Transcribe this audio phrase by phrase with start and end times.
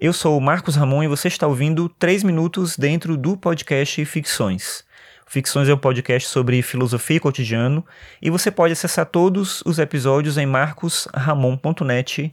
[0.00, 4.84] Eu sou o Marcos Ramon e você está ouvindo 3 minutos dentro do podcast Ficções.
[5.26, 7.84] Ficções é um podcast sobre filosofia e cotidiano
[8.22, 12.30] e você pode acessar todos os episódios em marcosramon.net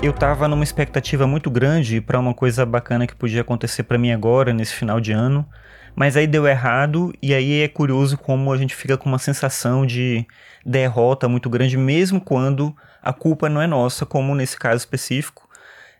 [0.00, 4.12] eu tava numa expectativa muito grande para uma coisa bacana que podia acontecer para mim
[4.12, 5.44] agora, nesse final de ano,
[5.96, 9.84] mas aí deu errado, e aí é curioso como a gente fica com uma sensação
[9.84, 10.24] de
[10.64, 15.48] derrota muito grande, mesmo quando a culpa não é nossa, como nesse caso específico.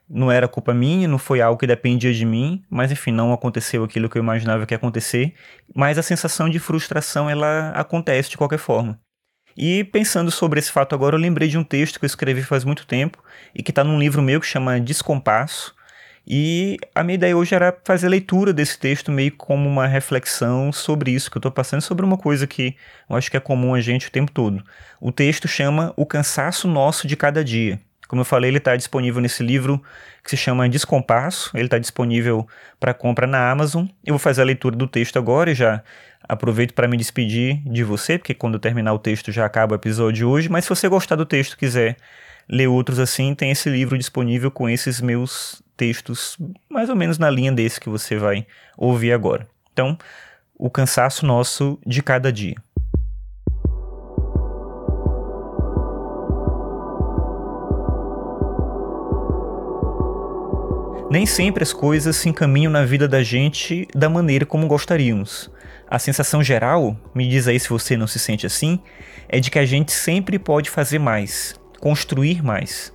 [0.09, 3.85] Não era culpa minha, não foi algo que dependia de mim, mas enfim, não aconteceu
[3.85, 5.35] aquilo que eu imaginava que ia acontecer.
[5.75, 8.99] Mas a sensação de frustração, ela acontece de qualquer forma.
[9.57, 12.65] E pensando sobre esse fato agora, eu lembrei de um texto que eu escrevi faz
[12.65, 13.23] muito tempo
[13.55, 15.75] e que está num livro meu que chama Descompasso.
[16.31, 20.71] E a minha ideia hoje era fazer a leitura desse texto meio como uma reflexão
[20.71, 22.77] sobre isso que eu estou passando, sobre uma coisa que
[23.09, 24.63] eu acho que é comum a gente o tempo todo.
[25.01, 27.81] O texto chama O Cansaço Nosso de Cada Dia.
[28.09, 29.83] Como eu falei, ele está disponível nesse livro
[30.25, 31.51] que se chama Descompasso.
[31.55, 32.47] Ele está disponível
[32.81, 33.87] para compra na Amazon.
[34.05, 35.83] Eu vou fazer a leitura do texto agora e já
[36.29, 40.13] Aproveito para me despedir de você, porque quando terminar o texto já acaba o episódio
[40.13, 40.49] de hoje.
[40.49, 41.97] Mas se você gostar do texto quiser
[42.49, 46.37] ler outros assim, tem esse livro disponível com esses meus textos,
[46.69, 49.49] mais ou menos na linha desse que você vai ouvir agora.
[49.73, 49.97] Então,
[50.59, 52.57] o cansaço nosso de cada dia.
[61.11, 65.51] Nem sempre as coisas se encaminham na vida da gente da maneira como gostaríamos.
[65.89, 68.79] A sensação geral, me diz aí se você não se sente assim,
[69.27, 72.93] é de que a gente sempre pode fazer mais, construir mais.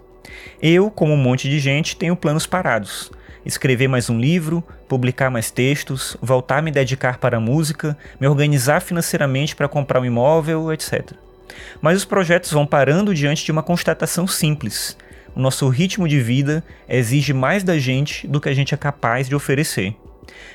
[0.61, 3.11] Eu, como um monte de gente, tenho planos parados.
[3.43, 8.27] Escrever mais um livro, publicar mais textos, voltar a me dedicar para a música, me
[8.27, 11.13] organizar financeiramente para comprar um imóvel, etc.
[11.81, 14.95] Mas os projetos vão parando diante de uma constatação simples.
[15.35, 19.27] O nosso ritmo de vida exige mais da gente do que a gente é capaz
[19.27, 19.95] de oferecer.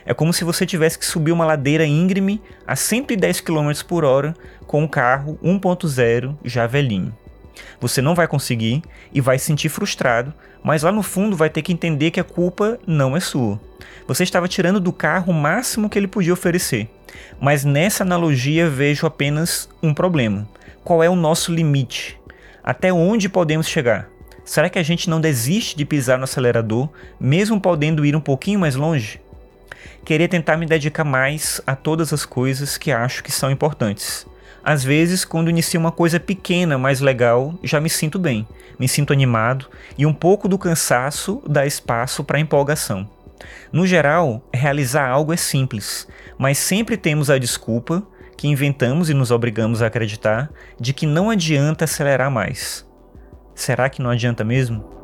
[0.07, 4.35] É como se você tivesse que subir uma ladeira íngreme a 110 km por hora
[4.67, 7.15] com um carro 1.0 já velhinho.
[7.81, 11.63] Você não vai conseguir e vai se sentir frustrado, mas lá no fundo vai ter
[11.63, 13.61] que entender que a culpa não é sua.
[14.07, 16.89] Você estava tirando do carro o máximo que ele podia oferecer.
[17.41, 20.49] Mas nessa analogia vejo apenas um problema.
[20.85, 22.19] Qual é o nosso limite?
[22.63, 24.09] Até onde podemos chegar?
[24.49, 26.89] Será que a gente não desiste de pisar no acelerador,
[27.21, 29.21] mesmo podendo ir um pouquinho mais longe?
[30.07, 34.27] querer tentar me dedicar mais a todas as coisas que acho que são importantes.
[34.65, 38.49] Às vezes, quando inicio uma coisa pequena, mas legal, já me sinto bem,
[38.79, 39.67] me sinto animado
[39.99, 43.07] e um pouco do cansaço dá espaço para empolgação.
[43.71, 46.09] No geral, realizar algo é simples,
[46.39, 48.03] mas sempre temos a desculpa
[48.35, 50.51] que inventamos e nos obrigamos a acreditar
[50.81, 52.88] de que não adianta acelerar mais.
[53.59, 54.98] Será que não adianta mesmo?